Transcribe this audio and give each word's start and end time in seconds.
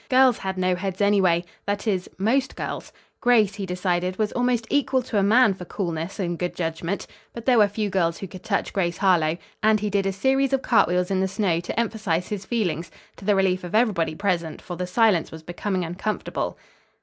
Girls 0.09 0.39
had 0.39 0.57
no 0.57 0.73
heads, 0.73 0.99
anyway, 0.99 1.45
that 1.67 1.85
is, 1.85 2.09
most 2.17 2.55
girls. 2.55 2.91
Grace, 3.19 3.53
he 3.53 3.67
decided, 3.67 4.17
was 4.17 4.31
almost 4.31 4.65
equal 4.71 5.03
to 5.03 5.19
a 5.19 5.21
man 5.21 5.53
for 5.53 5.63
coolness 5.63 6.17
and 6.19 6.39
good 6.39 6.55
judgment. 6.55 7.05
But 7.35 7.45
there 7.45 7.59
were 7.59 7.67
few 7.67 7.91
girls 7.91 8.17
who 8.17 8.25
could 8.27 8.41
touch 8.43 8.73
Grace 8.73 8.97
Harlowe; 8.97 9.37
and 9.61 9.79
he 9.79 9.91
did 9.91 10.07
a 10.07 10.11
series 10.11 10.53
of 10.53 10.63
cartwheels 10.63 11.11
in 11.11 11.19
the 11.19 11.27
snow 11.27 11.59
to 11.59 11.79
emphasize 11.79 12.29
his 12.29 12.45
feelings, 12.45 12.89
to 13.17 13.25
the 13.25 13.35
relief 13.35 13.63
of 13.63 13.75
everybody 13.75 14.15
present, 14.15 14.59
for 14.59 14.75
the 14.75 14.87
silence 14.87 15.29
was 15.31 15.43
becoming 15.43 15.85
uncomfortable. 15.85 16.57